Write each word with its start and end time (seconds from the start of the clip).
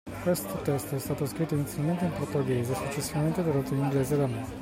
Questo 0.23 0.59
testo 0.63 0.95
è 0.95 0.97
stato 0.97 1.27
scritto 1.27 1.53
inizialmente 1.53 2.05
in 2.05 2.11
portoghese 2.13 2.71
e 2.71 2.75
successivamente 2.75 3.43
tradotto 3.43 3.75
in 3.75 3.81
inglese 3.81 4.17
da 4.17 4.25
me. 4.25 4.43